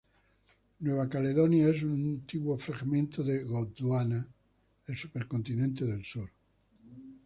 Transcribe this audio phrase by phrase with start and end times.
[0.79, 4.27] Nueva Caledonia es un antiguo fragmento de Gondwana,
[4.87, 6.27] el supercontinente del sur.